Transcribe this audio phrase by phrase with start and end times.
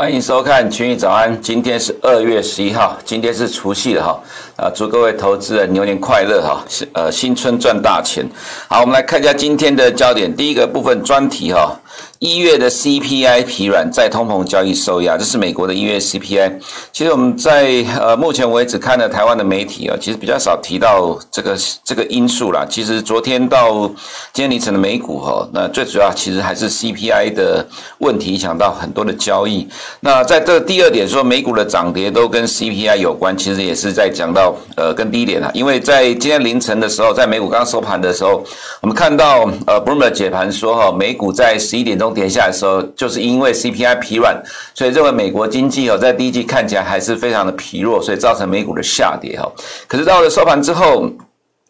[0.00, 4.18] 欢迎收看《群益早安》，今天是二月十一号，今天是除夕了哈，
[4.56, 6.64] 啊，祝各位投资人牛年快乐哈，
[6.94, 8.26] 呃，新春赚大钱。
[8.66, 11.78] 好，我们来看一下今天的焦点，第一个部分专题哈。
[12.18, 16.52] 一月的 CPI 疲软，再通膨交易受压，这是美国的一月 CPI。
[16.92, 22.66] 其实我们在呃目前为止看了台湾的媒体啊，其实比较少提到这个这个因素啦。
[22.68, 23.86] 其实昨天到
[24.32, 27.66] 今天凌晨的美股哈，那最主要其实还是 CPI 的
[27.98, 29.66] 问题影响到很多的交易。
[30.00, 38.44] 那在这第二点说美股的涨跌都跟 CPI 有关，其实也是在讲到呃跟第一点啊，因为在今天凌晨的时候，在美股刚收盘的时候，
[38.82, 42.12] 我们看到呃 Bloomberg 解盘说哈，美股在十一点钟。
[42.14, 44.40] 跌下来的时候，就是因为 CPI 疲软，
[44.74, 49.50] 所以认为美国经济哦，在第一季看起来还是非常的疲弱，所以造成美股的下跌哈。
[49.86, 51.10] 可是到了收盘之后。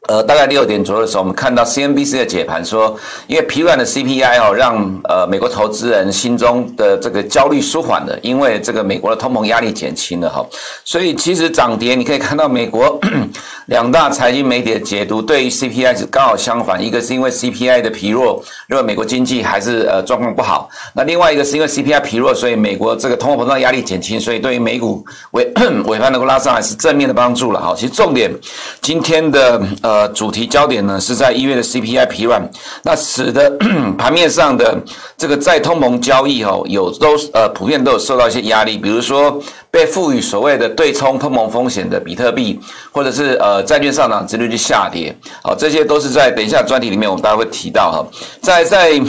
[0.08, 10.44] 呃，大概六点左右的时候，我们看到 CNBC 的解盘说，因为疲软的 CPI 哦，让呃美国投资人心中的这个焦虑舒缓了，因为这个美国的通膨压力减轻了哈，
[10.84, 12.98] 所以其实涨跌你可以看到美国
[13.68, 25.44] 两大财经媒体的解读对于 CPI 是刚好相反，一个是因为 CPI 的疲弱，认为美国经济还是呃状况不好，那另外一个是因为 CPI 疲弱，所以美国这个通货膨胀压力减轻，所以对于美股尾
[25.86, 27.74] 尾盘能够拉上来是正面的帮助了哈。
[27.76, 28.34] 其实重点
[28.80, 29.89] 今天的呃。
[29.90, 32.40] 呃，主题焦点呢是在一月的 CPI 疲软，
[32.84, 33.50] 那使得
[33.98, 34.78] 盘面上的
[35.16, 42.60] 这个再通膨交易哦，有都呃普遍都有受到一些压力，比如说被赋予所谓的对冲通膨风险的比特币，
[42.92, 48.06] 或者是呃债券上涨殖利率下跌，好，这些都是在等一下专题里面我们大家会提到哈，
[48.40, 49.02] 在在。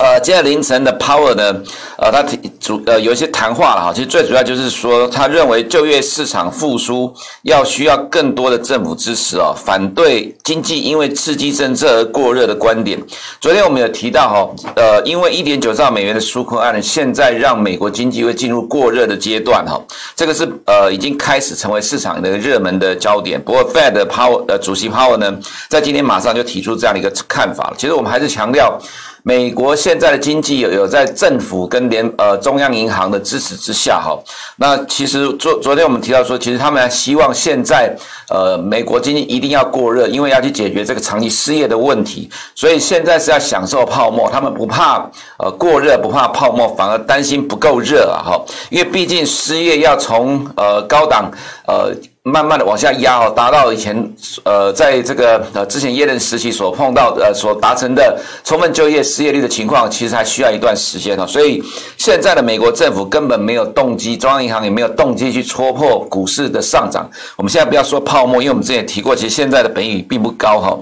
[0.00, 1.54] 呃，今天凌晨的 Power 呢，
[1.98, 7.12] 呃，他提主呃有一些谈话了哈，其实最主要就是说，他认为就业市场复苏
[7.42, 12.98] 要需要更多的政府支持哦，反对经济因为刺激政策而过热的观点。
[13.42, 19.78] 昨天我们有提到哈，呃，因为一点九兆美元的纾困案，现在让美国经济会进入过热的阶段哈，
[20.16, 23.38] 这个是呃已经开始成为市场的热门的焦点。
[23.38, 27.74] 不过 Fed Power 呃主席 Power 呢，在今天马上就提出这样的一个看法了。
[27.76, 28.80] 其实我们还是强调。
[29.22, 34.18] 美国现在的经济有有在政府跟联呃中央银行的支持之下哈，
[34.56, 37.94] 那其实昨昨天我们提到说，其实他们还希望现在
[38.28, 44.98] 呃美国经济一定要过热，因为要去解决这个长期失业的问题，所以现在是要享受泡沫，他们不怕
[45.38, 51.30] 呃过热，不怕泡沫，反而担心不够热啊哈，因为毕竟失业要从呃高档
[51.66, 51.94] 呃。
[52.22, 53.96] 慢慢的往下压哦，达到以前
[54.44, 61.26] 呃，在这个呃之前耶伦时期所碰到的呃所达成的充分就业失业率的情况，其实还需要一段时间哦。
[61.26, 61.62] 所以
[61.96, 67.08] 现在的美国政府根本没有动机，中央银行也没有动机去戳破股市的上涨。
[67.36, 70.78] 我们现在不要说泡沫，因为我们之前提过，其实现在的本益并不高哈。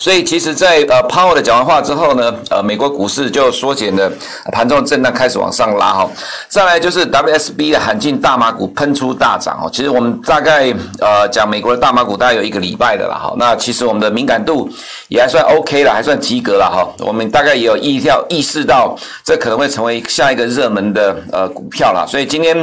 [0.00, 4.10] 所以，其实在，呃，Powell 的讲完话之后呢，呃，美国股市就缩减了
[4.50, 6.10] 盘中震荡，开始往上拉哈。
[6.48, 9.70] 再来就是 WSB 的罕见大麻股喷出大涨哦。
[9.72, 13.32] 其实我们大概呃讲美国的大麻股大概有一个礼拜的了哈。
[13.38, 14.68] 那其实我们的敏感度
[15.06, 17.06] 也还算 OK 了，还算及格了哈。
[17.06, 22.04] 我们大概也有意料意识到这可能会成为下一个热门的呃股票了。
[22.08, 22.56] 所以今天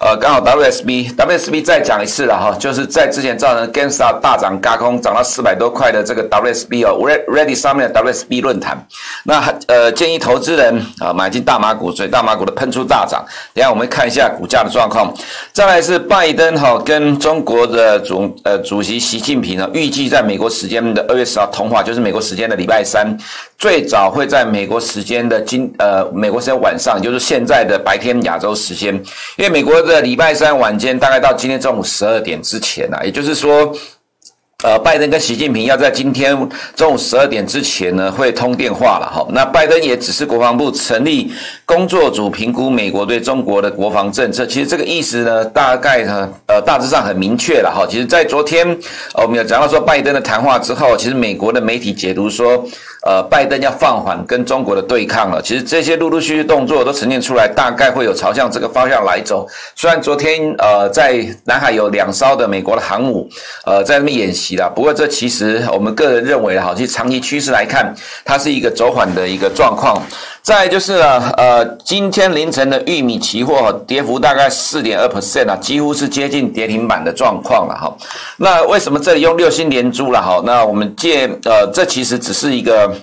[0.00, 6.96] 呃刚好 WSB WSB 再讲一次了哈，就是在之前造成 Gansa 大涨嘎空涨到四百多块的这个 WS SB 哦
[7.28, 8.86] ，Reddit 上面的 WSB 论坛，
[9.24, 13.24] 那呃建议投资人啊买进大麻股，所以大麻股的喷出大涨。
[13.52, 15.12] 等下我们看一下股价的状况。
[15.52, 23.16] 再来是拜登哈跟中国的主呃主席习近平呢，预计在美国时间的二月十号通话，就是美国时间的礼拜三，
[23.58, 28.94] 最早会在美国时间的今呃美国时间晚上，就是现在的白天亚洲时间，
[29.36, 33.74] 因为美国的礼拜三晚间大概到今天中午十二点之前啊，也就是说。
[34.64, 36.34] 呃，拜登跟习近平要在今天
[36.74, 39.26] 中午十二点之前呢，会通电话了哈。
[39.30, 41.30] 那拜登也只是国防部成立
[41.66, 44.46] 工作组评估美国对中国的国防政策。
[44.46, 47.86] 其实这个意思呢，大概呢，呃，大致上很明确了哈。
[47.86, 48.66] 其实，在昨天，
[49.12, 52.66] 我们有讲到说拜登的谈话之后，其实美国的媒体解读说。
[53.04, 55.40] 呃，拜登要放缓跟中国的对抗了。
[55.42, 59.46] 其实这些陆陆续续动作都呈现出来，大概会有朝向这个方向来走。
[59.76, 63.28] 虽然昨天呃在南海有两艘的美国的航母
[63.66, 70.02] 呃在那边演习了，不过这其实我们个人认为哈，其实长期趋势来看，它是一个走缓的一个状况。
[70.44, 77.90] 再就是呢，呃，今天凌晨的玉米期货跌幅大概四点二 percent 啊，几乎是接近跌停板的状况了哈。
[78.36, 80.42] 那为什么这里用六星连珠了哈？
[80.44, 82.94] 那我们借呃，这其实只是一个。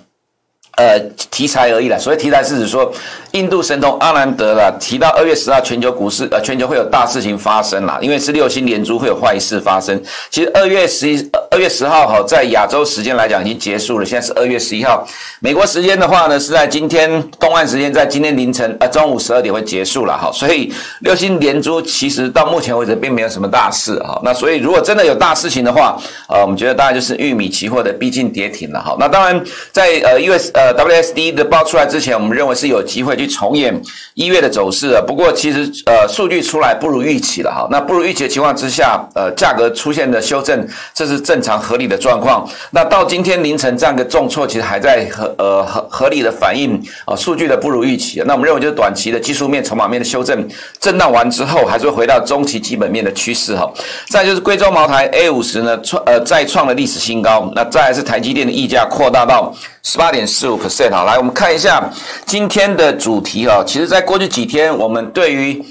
[0.77, 0.97] 呃，
[1.29, 1.99] 题材而已了。
[1.99, 2.91] 所以题材是指说，
[3.31, 10.01] 印度神童阿兰德啦提到二月十号全球股市呃全球会有大事情发生啦，因为是六星连珠会有坏事发生。
[10.29, 15.07] 其实二月十一二月十号哈，在亚洲时间来讲已经结束了，现在是二月十一号，
[15.39, 24.19] 美国时间的话呢是在今天东岸时间在今天凌晨呃中午十二点会结束了哈，所以六星连珠其实到目前为止并没有什么大事哈。
[24.23, 28.95] 那所以如果真的有大事情的话，呃，我们觉得大概就是玉米期货的逼近跌停了哈。
[28.99, 29.41] 那当然
[29.71, 33.73] 在呃 US 呃 WSD 的报出来之前，我们认为是有机会去重演
[34.15, 35.01] 一月的走势啊。
[35.05, 37.67] 不过其实呃数据出来不如预期了哈。
[37.71, 42.47] 那不如预期的情况之下，呃价格出现的修正，这是正常合理的状况。
[42.71, 48.21] 那到今天凌晨这样一个重挫，其实还在合呃合合理的反应啊数据的不如预期。
[48.25, 50.47] 那我们认为就是短期的技术面、筹码面的修正，
[50.79, 53.71] 震荡完之后，还是会回到中期基本面的趋势哈。
[54.07, 57.51] 再就是贵州茅台 A 五十呢创呃再创了历史新高。
[57.55, 59.53] 那再是台积电的溢价扩大到
[59.83, 61.83] 十八点四五 percent 好，来我们看一下
[62.25, 63.63] 今天的主题哈。
[63.65, 65.63] 其实，在过去几天，我们对于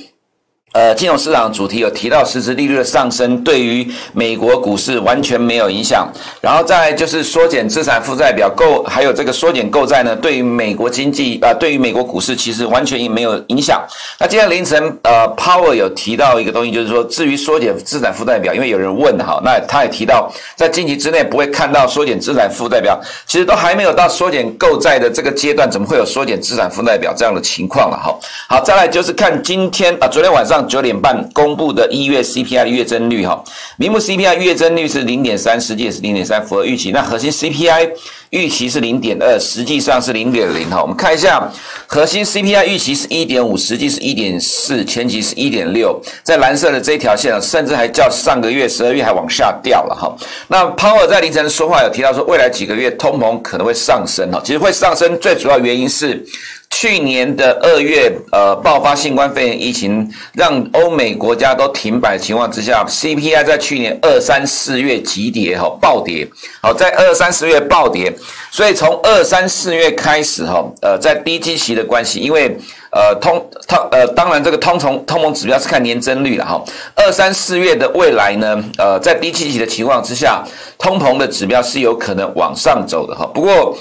[0.72, 6.08] 呃，金融市场主题有提到，实质利率的上升对于美国股市完全没有影响。
[6.40, 13.82] 然后再就是缩减资产负债表购，还有这个缩减购债呢，对于美国经济啊，对于美国股市其实完全也没有影响。
[14.20, 22.96] 那今天凌晨呃，Power 有提到一个东西，就是说至于缩减资产负债表，因为有人问哈，那他也提到在近期之内不会看到缩减资产负债表，
[23.26, 28.16] 其实都还没有到缩减购债的这个阶段，怎么会有缩减资产负债表这样的情况了哈？
[28.48, 30.59] 好，再来就是看今天啊，昨天晚上。
[30.62, 33.42] 九点半公布的一月 CPI 的月增率哈，
[33.76, 36.90] 名目 CPI 月增率是零点三，实际也是零点三，符合预期。
[36.92, 37.90] 那核心 CPI
[38.30, 40.80] 预期是零点二，实际上是零点零哈。
[40.80, 41.50] 我们看一下
[41.86, 46.00] 核心 CPI 预期是一点五，实际是一点四，前期是一点六。
[46.22, 50.14] 在蓝色的这一条线，甚至还较上个月十二月还往下掉了哈。
[50.48, 54.40] 那 Power 在凌晨说话有提到说，未来几个月通膨可能会上升哈。
[54.44, 56.24] 其实会上升最主要原因是。
[56.70, 66.26] 去年的二月，呃，爆发新冠肺炎疫情，让欧美国家都停摆的情况之下，CPI 在去年二三四月急跌，哈，暴跌，
[66.62, 68.10] 好，在二三四月暴跌，
[68.50, 72.56] 所以从二三四月开始，哈，呃，在低基期的关系，因为，
[72.92, 76.64] 呃，通通，呃，当然这个通膨通膨指标是看年增率了，哈，
[76.94, 80.42] 二三四月的未来呢，呃，在低基期的情况之下，
[80.78, 83.76] 通膨的指标是有可能往上走的，哈，不过。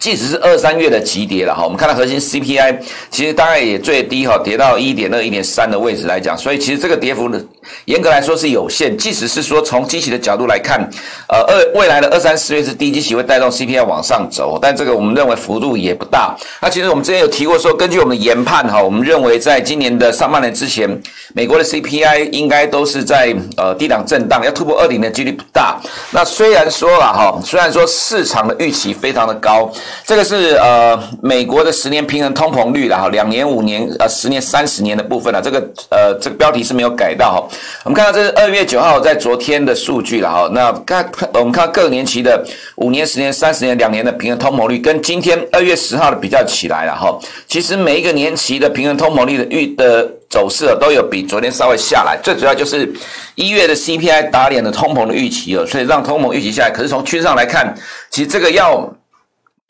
[0.00, 2.78] 即使是二三月的急跌了哈，我们看到核心 CPI
[3.10, 7.38] 其实大概也最低哈，跌到一点二、一点三的位置来讲，所以其实这个跌幅呢，
[7.84, 8.96] 严格来说是有限。
[8.96, 10.80] 即使是说从基期的角度来看，
[11.28, 16.34] 呃，二未来的二三四月是低基期会带动 CPI 往上走，但这个我们认为幅度也不大。
[16.62, 20.88] 那其实我们之前有提过说，根据我们的研判哈，我们认为在今年的上半年之前，
[21.34, 25.78] 美国的 CPI 应该都是在呃低档震荡，要突破二零的几率不大。
[26.10, 29.70] 那虽然说了哈，虽然说市场的预期非常的高。
[30.04, 35.40] 这个是呃美国的十年平衡通膨率了哈，两年、五年、呃十年、三十年的部分了。
[35.40, 35.58] 这个
[35.90, 37.56] 呃这个标题是没有改到哈。
[37.84, 40.50] 我们看到这是二月九号在昨天的数据了哈。
[40.52, 42.44] 那看我们看各年期的
[42.76, 47.18] 五年、十年、三十年、两年的平衡通膨率，跟今天二月十号的比较起来了哈。
[47.46, 52.18] 其实每一个年期的平衡通膨率的预的走势都有比昨天稍微下来。
[52.22, 52.92] 最主要就是
[53.34, 56.70] 一月的 CPI 打脸的通膨的预期哦，所以让通膨预期下来。
[56.70, 57.74] 可是从趋势上来看，
[58.10, 58.92] 其实这个要。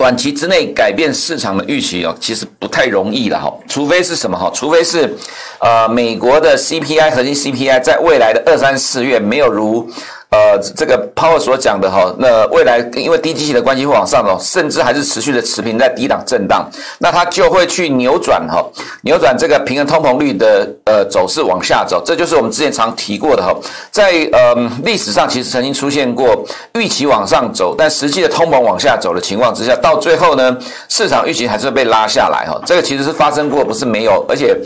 [0.00, 4.50] 短期之内改变市场的预期哦，其实不太容易了哈，除非是什么哈？
[4.54, 5.14] 除非是，
[5.58, 9.86] 呃，美国的 CPI 核心 CPI 在未来的二三四月没有如。
[10.30, 18.64] 呃，这个 Power 所讲的哈，那未来因为低基期的关系会往上走，甚至还是持续的持平在低档震荡，那它就会去扭转哈，
[19.02, 23.52] 扭转这个平衡通膨率的呃走势往下走，这就是我们之前常提过的哈，
[23.90, 30.56] 在呃历史上其实曾经出现过预期往上走，但实际的通膨往下走的情况之下，到最后呢，
[30.88, 34.56] 市场预期还是被拉下来哈，这个其实是发生过，不是没有，而且。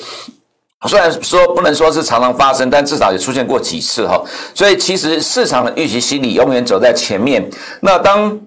[0.86, 4.22] 虽然说不能说是常常发生，但至少也出现过几次哈，
[4.54, 7.48] 所以其实市场的预期心理永远走在前面。
[7.80, 8.40] 那当。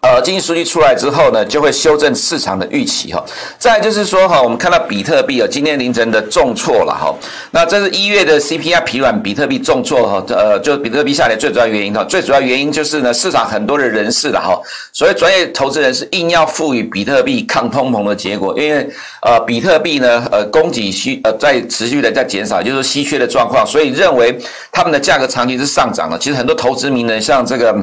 [0.00, 3.20] 呃，经济数据出来之后呢，就会修正市场的预期哈。
[3.58, 7.12] 再就是说哈，我们看到比特币啊，今天凌晨的重挫了哈。
[7.50, 10.24] 那这是一月的 CPI 疲软，比特币重挫哈。
[10.28, 14.56] 呃，就比特币下跌最主要原因哈，最主要原因就是呢，市场很多的人士了哈，
[14.92, 18.88] 所谓专业投资人是硬要赋予比特币抗通膨的结果，因为
[19.22, 24.38] 呃，比特币呢，呃，供给需呃在持续的在减少，就是稀缺的状况，所以认为
[24.70, 26.16] 他们的价格长期是上涨的。
[26.16, 27.76] 其实很多投资名人，像这个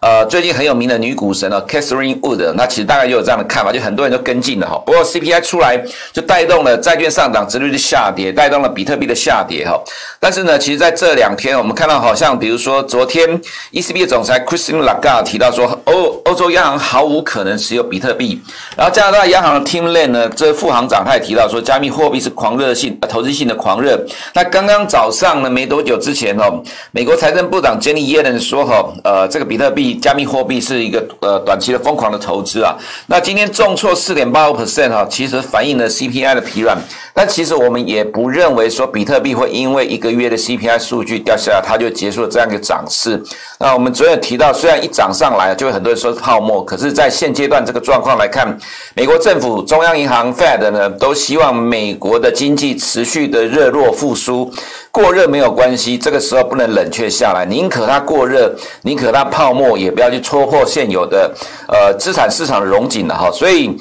[0.00, 4.80] 呃最近很有名的女股神呢，Catherine Wood，那其实大概就有这样的看法，就很多人都跟进了哈。
[4.86, 9.78] 不过 CPI 出来就带动了债券上涨，殖率的下跌，带动了比特币的下跌哈。
[10.20, 13.40] 但是呢，其实在这两天我们看到，好像比如说昨天
[13.72, 18.40] ECB 的总裁 Christine Lagarde 提到说，欧欧洲央行毫无可能持有比特币。
[18.76, 23.98] 然后加拿大央行的 Tim Lane 呢，这副行长他也提到说，加密货币是狂热性、投资性的狂热。
[24.34, 26.62] 那刚刚早上呢，没多久之前哦，
[26.92, 32.76] 美国财政部长 Jenny Yellen 说哈，呃，这个比特币、加密货币是一个呃短期的疯狂的投资啊。
[33.06, 36.76] 那今天重挫四点八五 percent 哈，其实反映了 CPI 的疲软。
[37.14, 43.20] 但其实我们也不认为说比特币会因为一个月的 CPI 数据掉下来，它就结束了这样一个涨势。
[43.58, 48.56] 那我们昨天提到，虽然一涨上来就会很多人说是泡沫，可是，在现阶段这个状况来看，
[48.94, 54.52] 美国政府、中央银行 Fed 呢，都希望美国的经济持续的热络复苏。
[54.90, 58.52] 过热没有关系，这个时候不能冷却下来，宁可它过热，
[58.82, 61.32] 宁可它泡沫，也不要去戳破现有的
[61.68, 63.30] 呃资产市场的融景了哈。
[63.30, 63.76] 所以。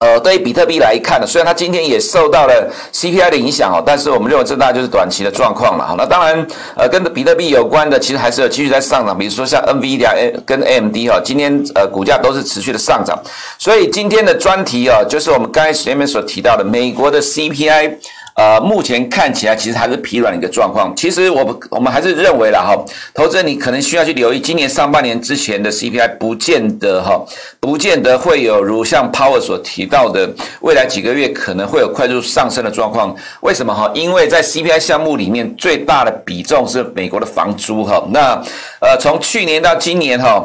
[0.00, 5.94] 呃，对于比特币来看呢，虽然它今天也受到了 CPI 的影响哦，但是我们认为这大就是短期的状况了哈。
[5.96, 13.18] 那当然，呃，跟比特币有关的，其实还是有继续在上涨，比如说像 NVIDIA 跟 AMD 哈，今天呃股价都是持续的上涨。
[13.58, 17.94] 所以今天的专题啊，就是我们刚才前面所提到的美国的 CPI。
[18.36, 20.92] 呃，目前看起来其实还是疲软的一个状况。
[20.96, 22.76] 其实我们我们还是认为了哈，
[23.14, 27.24] 投资人你可能需要去留意，今年上半年之前的 CPI 不见得哈，
[27.60, 30.28] 不见得会有如像 Power 所提到的，
[30.62, 33.14] 未来几个月可能会有快速上升的状况。
[33.42, 33.88] 为什么哈？
[33.94, 38.04] 因为在 CPI 项目里面最大的比重是美国的房租哈。
[38.10, 38.42] 那
[38.80, 40.44] 呃，从去年到今年哈。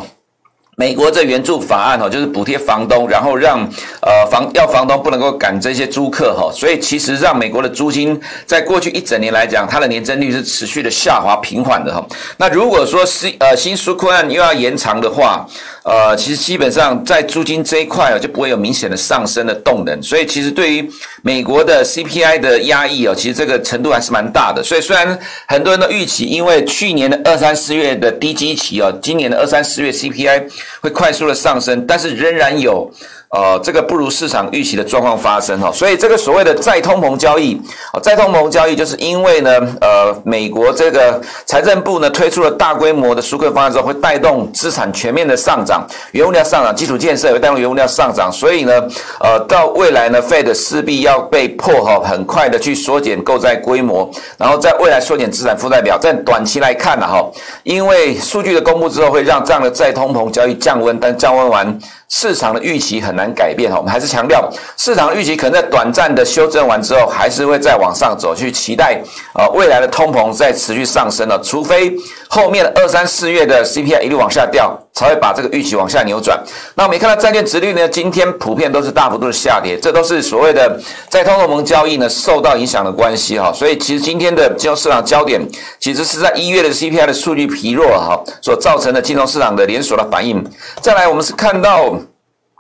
[0.79, 3.59] 美国这援助法案哈，就是补贴房东，然后让
[4.01, 12.01] 呃房要房东不能够赶这些租客哈，所以其实让美国的租金在过去一整年来讲，它的年增率是持续的下滑平缓的哈。
[12.38, 15.45] 那如果说新呃新纾困案又要延长的话，
[15.89, 20.88] 呃，其实基本上在租金这一块啊，就不会有明显的上升的动能，所以其实对于
[21.24, 24.62] 美国的 CPI 的压抑哦，其实这个程度还是蛮大的。
[24.62, 25.17] 所以虽然
[25.48, 30.43] 很多人都预期，因为去年的二三四月的低基期哦，今年的二三四月 CPI
[30.79, 32.91] 会快速的上升，但是仍然有。
[33.31, 37.62] 呃，这个不如市场预期的状况发生哈，所以这个所谓的再通膨交易，
[38.01, 48.74] 再通膨交易就是因为呢，呃，美国这个财政部呢推出了大规模的纾困方案之后，会带动资产全面的上涨，原物料上涨，基础建设也会带动原物料上涨，所以呢，
[49.19, 54.09] 呃，到未来呢，Fed 势必要被迫哈，很快的去缩减购债规模，
[54.39, 57.24] 然后在未来缩减资产负债表，在短期来看呢哈，
[57.62, 61.79] 因为数据的公布之后会让这样的再通膨交易降温，但降温完。
[62.10, 69.00] 市场的预期很难改变哈，我们还是强调，市场预期可能在短暂的修正完之后，还是会再往上走，去期待
[69.32, 71.96] 啊未来的通膨再持续上升了，除非
[72.28, 76.38] 后面的二三四月的 CPI 一路往下掉，才会把这个预期往下扭转。
[76.75, 83.54] 那我们也看到债券殖率呢，今天普遍都是大幅度的下跌，这都是所谓的在通货膨交易呢受到影响的关系哈。
[83.54, 85.39] 所以其实今天的金融市场焦点，
[85.80, 90.44] 其实是在一月的 CPI 的数据疲弱哈所造成的金融市场的连锁的反应。
[90.82, 91.99] 再来，我们是看到。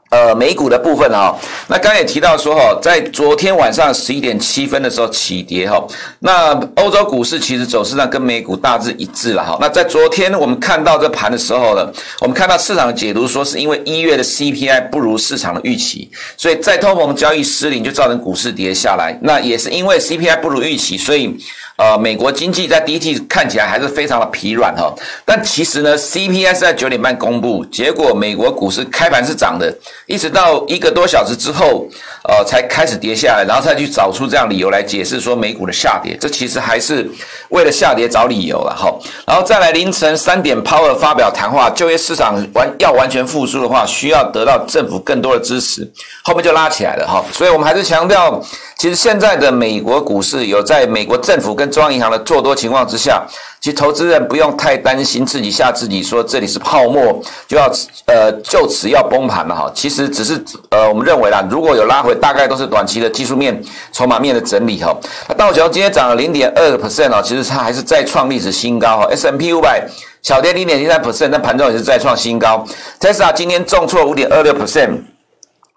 [0.09, 1.35] 呃，美股的部分啊，
[1.67, 5.79] 那刚刚也提到说哈，在昨天晚上十一点七分的时候起跌哈，
[6.19, 9.55] 那欧洲股市其实走势上跟美股大致一致了哈。
[9.61, 11.87] 那在昨天我们看到这盘的时候呢，
[12.21, 19.15] 我们看到市场解读说是因为一月的 CPI 不如市场的预期，所以在通膨交易失灵就造成股市跌下来。
[19.21, 21.37] 那也是因为 CPI 不如预期，所以。
[21.79, 24.93] 呃，美国经济在第一季看起来还是非常的疲软哈，
[25.23, 29.73] 但其实呢，CPI 是在九点半公布，结果美国股市开盘是涨的，
[30.05, 31.87] 一直到一个多小时之后，
[32.29, 37.09] 呃，才开始跌下来，然后再去找出这样理由来解释说美股的下跌，这其实还是
[37.49, 38.93] 为了下跌找理由了哈。
[39.25, 45.91] 然后再来凌晨三点，Powell 发表谈话，就业市场完要完全复苏的话，需要得到政府更多的支持，
[46.23, 47.25] 后面就拉起来了哈。
[47.31, 48.39] 所以我们还是强调。
[48.77, 53.21] 其实现在的美国股市有在美国政府跟中央银行的做多情况之下，
[53.61, 57.69] 其实投资人不用太担心自己吓自己说这里是泡沫就要
[58.05, 59.71] 呃就此要崩盘了哈。
[59.75, 63.61] 其实只是呃我们认为啦，如果有拉回，大概都是短期的技术面、
[63.91, 64.95] 筹码面的整理哈。
[65.27, 69.07] 那道琼今天涨了零点二个 percent 哦，其实它还是再创历史新高哈。
[69.11, 69.85] S M P 五百
[70.21, 72.65] 小跌零点零三 percent，但盘中也是再创新高。
[72.99, 74.99] Tesla 今天重挫五点二六 percent。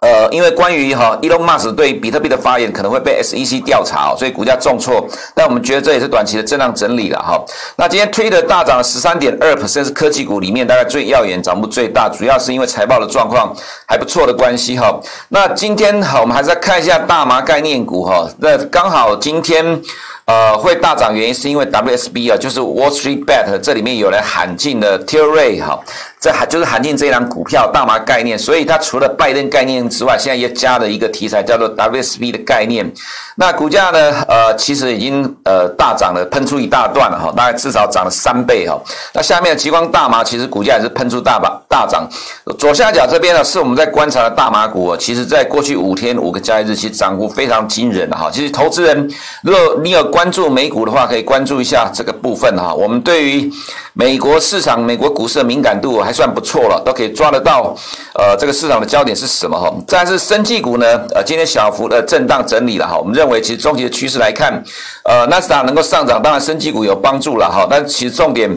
[0.03, 5.07] 呃，因为关于哈 Elon Musk 对比特币的发言可能会被 SEC 调查，所以股价重挫。
[5.33, 7.41] 但我们觉得这也是短期的震荡整理了哈。
[7.77, 13.55] 那今天推的大涨十三点二%，是科技股里面大概最耀眼、涨幅最大，主要是因为财报的状况
[13.87, 14.93] 还不错的关系哈。
[15.29, 18.29] 那今天好，我们还是再看一下大麻概念股哈。
[18.39, 19.81] 那刚好今天。
[20.25, 25.77] 呃会大涨，原因是因为 WSB 啊，就是 Wall Street Bet 这里面有人喊进了 Tilray 哈。
[26.23, 32.89] 这还就是喊进这一档股票大麻概念，所以它除了拜登概念之外，现在又加了一个题材叫做 WSB 的概念。
[33.35, 33.99] 那股价呢，
[34.29, 38.81] 呃，其实已经呃大涨了，喷出一大段了哈，大概至少涨了三倍哈。
[39.13, 42.09] 那下面的极光大麻其实股价也是喷出大把大涨。
[42.57, 48.31] 左下角这边呢是我们在观察的大麻股，其实在过去五天五个交易日期涨幅非常惊人的哈。
[48.31, 49.11] 其实投资人
[49.43, 52.73] 如果你有关注美股的话，可以关注一下这个部分哈。
[52.73, 53.51] 我们对于
[53.95, 57.75] 美国市场、美国股市的敏感度还算不错了，都可以抓得到。
[58.15, 59.59] 呃，这个市场的焦点是什么？
[59.59, 60.87] 哈，但是生技股呢？
[61.15, 62.99] 呃，今天小幅的震荡整理了哈。
[62.99, 64.63] 我们认为，其实中期的趋势来看，
[65.05, 67.67] 呃，纳斯达能够上涨，当然生技股有帮助了哈。
[67.71, 68.51] 但其实重点。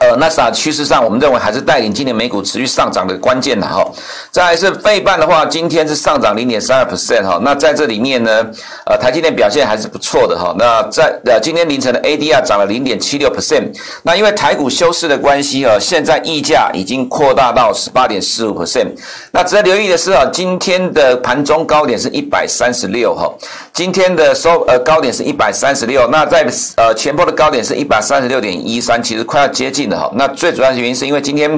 [0.00, 3.86] 呃，纳斯达趋势上，我们认为还是带领今年美股持续上涨的关键的哈。
[4.30, 7.38] 再来是费半的话，今天是上涨零点三二 percent 哈。
[7.42, 8.42] 那在这里面呢，
[8.86, 10.54] 呃，台积电表现还是不错的哈。
[10.58, 13.78] 那在呃今天凌晨的 ADR 涨了零点七六 percent。
[14.02, 18.88] 那因为台股休市的关系啊，现在溢价已经扩大到十八点四五 percent。
[19.32, 23.30] 那值得留意的是啊，今天的盘中高点是一百三十六哈。
[23.74, 26.46] 今天的收呃高点是一百三十六，那在
[26.78, 29.89] 呃前波的高点是一百三十六点一三，其实快要接近。
[30.14, 31.50] 那最主要的原因是因为今天，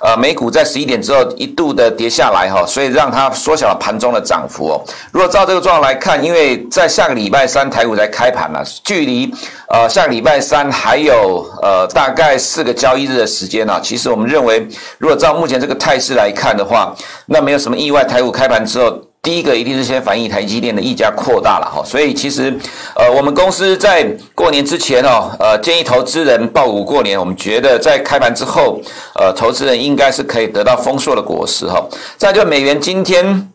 [0.00, 4.84] 呃，美股在十一点之后一度的跌下来哈，所以让它缩小了盘中的涨幅哦。
[5.12, 9.32] 如果照这个状况来看，因为在下个礼拜三台股才开盘了，距离
[9.68, 13.80] 呃下个礼拜三还有呃大概四个交易日的时间呢。
[13.82, 14.66] 其实我们认为，
[14.98, 16.94] 如果照目前这个态势来看的话，
[17.26, 19.00] 那没有什么意外，台股开盘之后。
[19.26, 22.56] 第一个一定是先反映台积电的溢价扩大了哈，所以其实，
[22.94, 24.06] 呃，我们公司在
[24.36, 28.80] 过年之前哦，呃，建议投资人报股过年，我们觉得在开盘之后，
[29.18, 31.84] 呃，投资人应该是可以得到丰硕的果实哈。
[32.16, 33.50] 再就美元今天。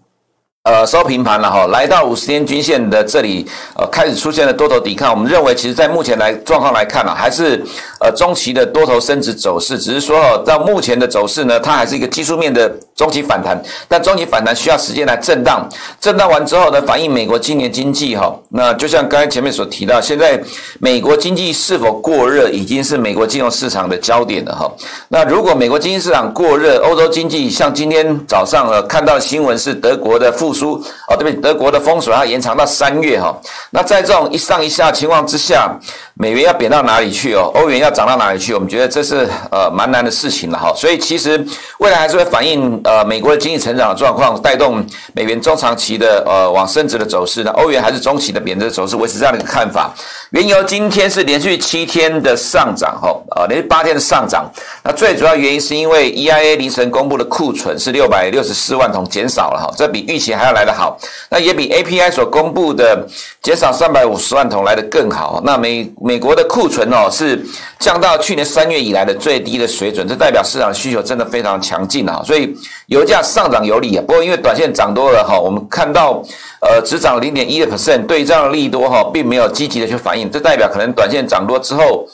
[0.64, 3.44] 呃，收平盘了哈，来到五十天均线的这里，
[3.76, 5.10] 呃，开始出现了多头抵抗。
[5.12, 7.60] 我们认为，其实，在目前来状况来看呢，还是
[8.00, 9.76] 呃中期的多头升值走势。
[9.80, 13.60] 只是说，到目前的走势呢，它还是一个技术面的中期反弹。
[13.88, 15.68] 但中期反弹需要时间来震荡，
[16.02, 18.36] 震荡完之后呢，反映美国今年经济哈。
[18.50, 20.38] 那就像刚才前面所提到，现在
[20.80, 24.70] 美国经济是否过热，已经是美国金融市场的焦点了哈。
[25.08, 30.30] 那如果美国经济市场过热，欧洲经济像今天早上呃看到新闻是德国的。
[30.42, 30.74] 复苏
[31.08, 31.34] 哦，对不对？
[31.34, 33.38] 德国的封锁要延长到三月哈。
[33.70, 35.78] 那在这种一上一下情况之下，
[36.16, 37.52] 美元要贬到哪里去哦？
[37.54, 38.56] 欧元要涨到哪里去？
[38.56, 40.74] 我们觉得这是呃蛮难的事情了哈。
[40.76, 41.46] 所以其实
[41.78, 44.84] 未来还是会反映呃美国的经济成长的状况，带动
[45.14, 47.44] 美元中长期的呃往升值的走势。
[47.44, 49.94] 那欧元还是中期的贬值的走势，维持这样的一个看法。
[50.32, 54.50] 原油今天是连续七天的上涨哈，呃连续八天的上涨。
[54.84, 60.98] 那最主要原因是因为 EIA 凌晨公布的库存是六百六十四万桶减少了哈，这比预期还要来得好。
[61.30, 63.06] 那也比 API 所公布的
[63.42, 65.42] 减少三百五十万桶来得更好。
[65.44, 67.44] 那美美国的库存哦是
[67.80, 72.56] 降到去年三月以来的最低的水准，这代表市场需求真的非常强劲啊，所以
[72.88, 74.04] 油价上涨有理啊。
[74.08, 76.22] 不过因为短线涨多了哈，我们看看到
[76.60, 82.08] 呃只涨零点一的 percent，对这样的利多哈并没有积极的去反应，这代表可能短线涨多之后。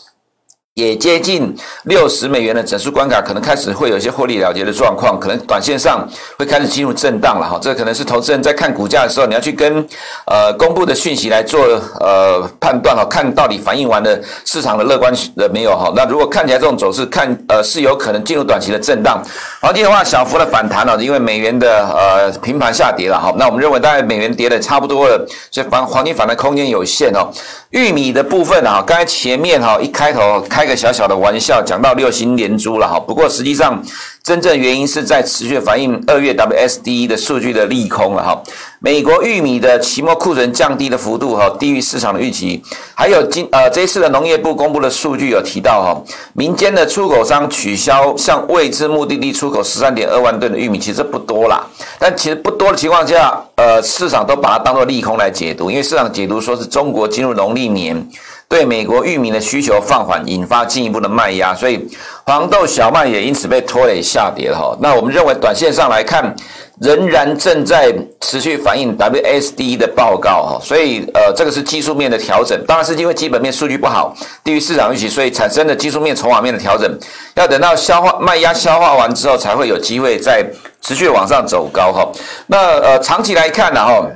[0.78, 1.52] 也接近
[1.86, 7.58] 六十美元的整数关卡，可能开始会有一些获利了结的状况，可能短线上会开始进入震荡了哈。
[7.60, 9.84] 这可能是投资人在看股价的时候，你要去跟
[10.28, 11.66] 呃公布的讯息来做
[12.00, 15.92] 呃判断哈，看到底反映完了市场的乐观了没有哈。
[15.96, 19.20] 那如果看起来这种走势，看呃是有可能进入短期的震荡。
[19.60, 23.34] 黄金的话，小幅的反弹了，因为美元的呃平盘下跌了哈。
[23.36, 27.32] 那我们认为大概美元跌的差不多了，所以反黄金反弹空间有限哦。
[27.72, 32.98] 玉米的部分啊，刚才前面哈一开头开个小小的玩笑，讲到六星连珠了哈。
[32.98, 33.84] 不过实际上，
[34.24, 38.42] 真正原因是在持续反映二月 WSDE 的数据的利空了哈。
[38.80, 42.62] 美国玉米的期末库存降低的幅度哈，低于市场的预期。
[42.94, 51.66] 还有今呃这次的农业部公布的数据有提到哈，民间的出口商取消向未知目的地出口十三点二万吨的玉米，其实不多啦。
[51.98, 58.08] 但其实不多的情况下，呃市场都把它当做利空来解读，因为市场解读说是中国进入农历年。
[58.50, 61.86] 对美国玉米的需求放缓，引发进一步的卖压，所以
[62.26, 64.78] 黄豆、小麦也因此被拖累下跌了哈。
[64.80, 66.34] 那我们认为，短线上来看，
[66.80, 70.60] 仍然正在持续反映 WSD 的报告哈。
[70.64, 76.98] 所以呃，这个是技术面的调整，当然是因为基本面数据不好，低于市场预期，所以产生的技术面、筹码面的调整，
[77.36, 80.46] 要等到消化卖压消化完之后，才会有机会再
[80.82, 82.08] 持续往上走高哈。
[82.48, 84.08] 那呃，长期来看呢哈。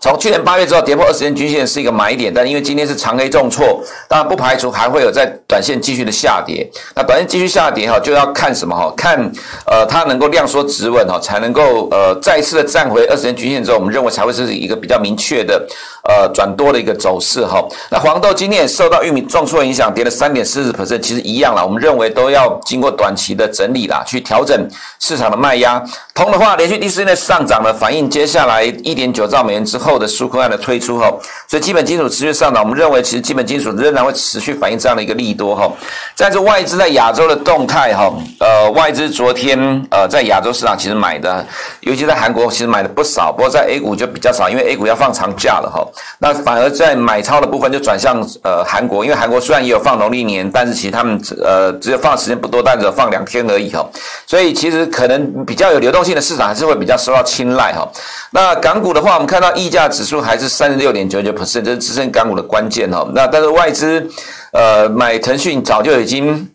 [0.00, 6.66] 从去年八月之后跌破二十天均线是一个买点，但因为今天是长黑重挫，当然不排除还会有在短线继续的下跌。
[6.96, 8.90] 那短线继续下跌哈，就要看什么哈？
[8.96, 9.30] 看
[9.66, 15.62] 呃它能够量缩止稳哈，才能够呃再次的站回二十天均线之后，我们认为才会是一个比较明确的
[16.08, 17.62] 呃转多的一个走势哈。
[17.90, 21.62] 那黄豆今天也受到玉米重挫影响，跌了三点四十 percent，其实一样啦。
[21.62, 24.66] 我们认为都要经过短期的整理啦，去调整
[24.98, 25.82] 市场的卖压。
[26.14, 31.12] 铜的话，连续第四天的上涨了，反映接下来一点九兆美元之后后的纾困案的推出哈，
[31.48, 32.62] 所以基本金属持续上涨。
[32.62, 35.68] 我们认为，其实基本金属仍然会持续反映这样的一个利多哈。
[36.14, 39.58] 再是外资在亚洲的动态哈，呃，外资昨天
[39.90, 41.44] 呃在亚洲市场其实买的，
[41.80, 45.82] 尤其在韩国其实买的不少，不过在 A 股就比较少，因为 A 股要放长假了哈。
[46.18, 53.88] 那反而在买超的部分就转向呃韩国，因为韩国虽然也有放农历年，但是其实他们呃只有放的时间不多，但只放两天而已哈。
[54.26, 56.10] 所以其实可能比较有流动性。
[56.10, 57.88] 的市场还是会比较受到青睐哈。
[58.32, 63.06] 那港股的话，我们看到溢价指数还是三十六点九九 percent，这是支撑港股的关键哈。
[63.14, 64.08] 那但是外资
[64.52, 66.48] 呃买腾讯早就已经。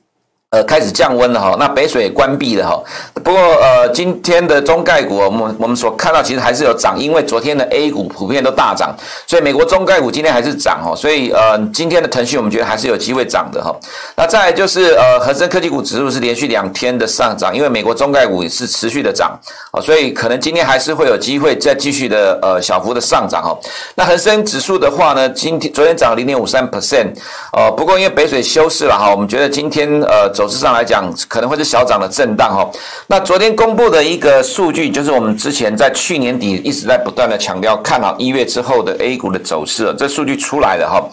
[0.55, 2.81] 呃，开始降温了哈，那北水也关闭了哈。
[3.21, 8.95] 不过呃，今天的中概股，我们我们所看到其实还是有涨，因为昨天的 A 股普遍都大涨，
[9.27, 10.95] 所以美国中概股今天还是涨哈。
[10.95, 13.75] 所以呃，今天的腾讯我们觉得还是有机会涨的哈。
[14.15, 19.37] 那再就是呃，恒生科技股指数是连续两天的上涨，因为美国中概股也是持续的涨
[19.71, 23.57] 啊，所以可能今天还是会有机会再继续的呃小幅的上涨哈。
[23.95, 27.07] 那恒生指数的话呢，今天昨天涨了零点五三 percent
[27.51, 30.44] 哦，不过因为北水休市了哈，我们觉得今天呃走。
[30.45, 32.69] 走势上来讲，可能会是小涨的震荡哈。
[33.07, 41.03] 那昨天公布的一个数据，就是我们之前在去年底一直在不断的强调看好一月之后的 A 股的走势，这数据出来了哈。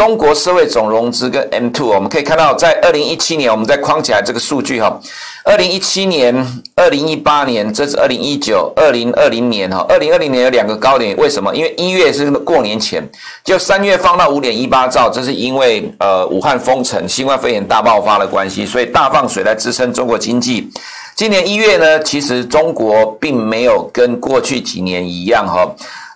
[0.00, 4.98] 中国社会总融资跟 M2，我们可以看到，在二零一七年，我们在框起来这个数据哈。
[5.44, 6.34] 二零一七年、
[6.74, 9.84] 二零一八年，这是二零一九、二零二零年哈。
[9.90, 11.54] 二零二零年有两个高点，为什么？
[11.54, 13.06] 因为一月是过年前，
[13.44, 20.70] 就三月放到五点一八兆，这是因为呃武汉封城、新冠肺炎大爆发的关系，所以大放水来支撑中国经济。
[21.14, 25.70] 今年一月呢，其实中国并没有跟过去几年一样哈。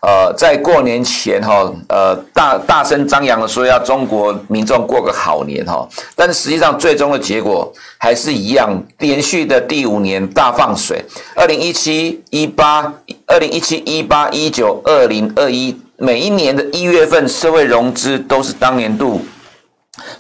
[0.06, 11.02] 呃，在过年前哈，呃，大大声张扬的说要中国民众过个好年哈，但是实际上最终的结果还是一样，连续的第五年大放水，
[11.34, 12.92] 二零一七、一八、
[13.26, 19.24] 二零一七、一八、一九、二零二一，每一年的一月份社会融资都是当年度。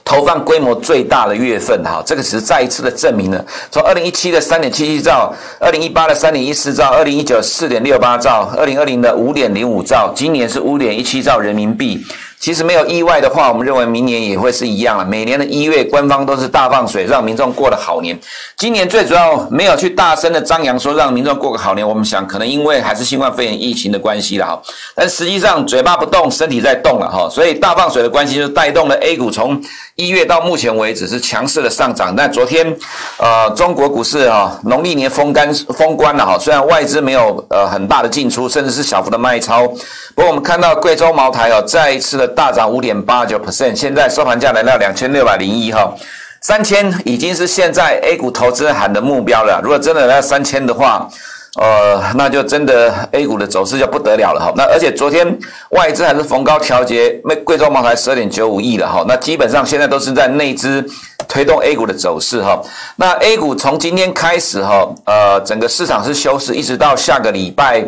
[0.04, 3.44] 投放规模最大的月份，哈，这个只是再一次的证明了。
[3.70, 12.04] 从二零一七的三点七七兆，二零一八的三点一四兆，二零一九四点六八兆，二零二零的五点零五兆，今年是五点一七兆人民币。
[12.44, 15.02] 其实没有意外的话，我们认为明年也会是一样了。
[15.02, 18.20] 每年的一月，官方都是大放水，让民众过了好年。
[18.54, 24.62] 今年最主要没有去大声的张扬说让民众过个好年，我们想可能因为还是新冠肺炎疫情的关系了哈。
[24.94, 29.58] 但实际上嘴巴不动，身体在动了哈，所以大放水的关系就带动了 A 股从
[29.94, 32.14] 一月到目前为止是强势的上涨。
[32.14, 32.76] 但昨天，
[33.16, 39.66] 呃，中国股市哈，农历年封干封关了哈，虽然外资没有呃很大的进出，甚至是小幅的卖超，
[40.14, 42.33] 不过我们看到贵州茅台哦再一次的。
[42.34, 45.94] 大涨五点八九 percent，现在收盘价来到两千六百零一哈，
[46.40, 49.60] 三千已经是现在 A 股投资人喊的目标了。
[49.62, 51.08] 如果真的来到三千的话，
[51.56, 54.52] 呃，那就真的 A 股的走势就不得了了哈。
[54.56, 55.38] 那而且昨天
[55.70, 59.04] 外资还是逢高调节，那贵州茅台十二点九五亿了哈。
[59.06, 60.84] 那基本上现在都是在内资
[61.28, 62.60] 推动 A 股的走势哈。
[62.96, 67.84] 那 A 股从今天开始哈，呃，整个市场是休市，一直到下个礼拜。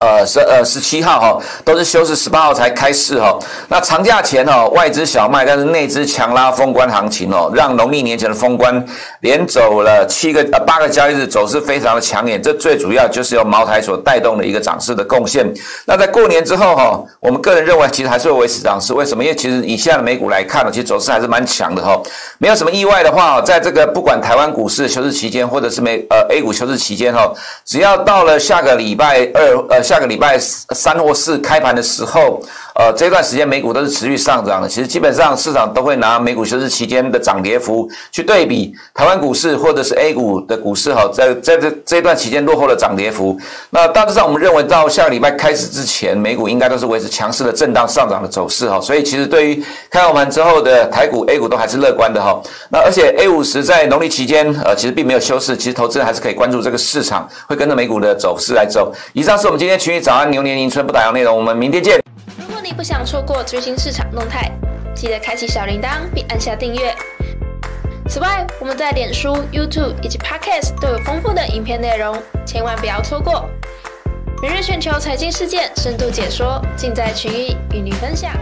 [0.00, 3.38] 呃，十呃十七号哈，都是休市，十八号才开市哈。
[3.68, 8.82] 那长假前哦，外资小卖，但是内资强拉封关行情哦，让农历年前的封关
[9.20, 12.42] 连走了七个呃八个交易日，走势非常的抢眼。
[12.42, 15.46] 这最主要就是由茅台所带动的一个涨势的贡献。
[15.84, 18.94] 那在过年之后哈，我们个人认为其实还是会维持涨势。
[18.94, 19.22] 为什么？
[19.22, 22.00] 因为其实以现在的美股来看呢，其实走势还是蛮强的哈。
[22.38, 27.30] 没有什么意外的话，在这个不管台湾股市休市期间，或者是美呃 A 股休市期间哈，
[27.66, 29.89] 只要到了下个礼拜二呃。
[29.90, 32.40] 下个礼拜三或四开盘的时候，
[32.76, 34.68] 呃，这段时间美股都是持续上涨的。
[34.68, 43.36] 其实基本上市场都会拿美股休市期间的涨跌幅去对比台湾股市或者是 A 股的股市哈，在在这这段期间落后的涨跌幅。
[43.70, 48.80] 那大致上我们认为到下个礼拜开始之前，美股应该都是维持强势的震荡上涨的走势哈。
[48.80, 52.40] 所以其实对于开完盘之后的台股、A 股都还是乐观的哈。
[52.68, 58.94] 那而且 A 五十在农历期间呃其实并没有休市，其实投资人还是可以关注这个市场，会跟着美股的走势来走。
[59.12, 59.79] 以上是我们今天。
[59.80, 61.98] 区早安牛年迎春不打烊内容，我们明天见。
[62.38, 64.52] 如果你不想错过最新市场动态，
[64.94, 66.94] 记得开启小铃铛并按下订阅。
[68.06, 72.14] 此外，我们在脸书、YouTube 以及 Podcast 都有丰富的影片内容，
[72.44, 73.48] 千万不要错过。
[74.42, 78.32] 每日全球财经事件深度解说，尽在群益与你分享。